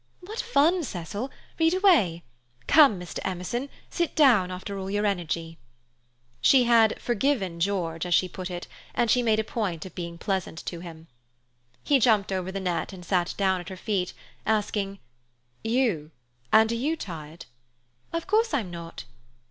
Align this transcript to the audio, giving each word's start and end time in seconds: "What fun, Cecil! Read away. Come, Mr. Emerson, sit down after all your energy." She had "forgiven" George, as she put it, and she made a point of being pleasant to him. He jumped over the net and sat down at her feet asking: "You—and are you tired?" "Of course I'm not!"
"What 0.21 0.39
fun, 0.39 0.83
Cecil! 0.83 1.29
Read 1.59 1.75
away. 1.75 2.23
Come, 2.65 2.99
Mr. 2.99 3.19
Emerson, 3.23 3.69
sit 3.91 4.15
down 4.15 4.49
after 4.49 4.79
all 4.79 4.89
your 4.89 5.05
energy." 5.05 5.59
She 6.41 6.63
had 6.63 6.99
"forgiven" 6.99 7.59
George, 7.59 8.07
as 8.07 8.15
she 8.15 8.27
put 8.27 8.49
it, 8.49 8.67
and 8.95 9.11
she 9.11 9.21
made 9.21 9.37
a 9.39 9.43
point 9.43 9.85
of 9.85 9.93
being 9.93 10.17
pleasant 10.17 10.65
to 10.65 10.79
him. 10.79 11.05
He 11.83 11.99
jumped 11.99 12.31
over 12.31 12.51
the 12.51 12.59
net 12.59 12.93
and 12.93 13.05
sat 13.05 13.35
down 13.37 13.61
at 13.61 13.69
her 13.69 13.77
feet 13.77 14.13
asking: 14.43 14.97
"You—and 15.63 16.71
are 16.71 16.73
you 16.73 16.97
tired?" 16.97 17.45
"Of 18.11 18.25
course 18.25 18.55
I'm 18.55 18.71
not!" 18.71 19.03